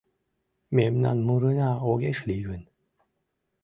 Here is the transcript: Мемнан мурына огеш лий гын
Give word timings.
Мемнан 0.77 1.17
мурына 1.27 1.69
огеш 1.89 2.19
лий 2.27 2.43
гын 2.49 2.61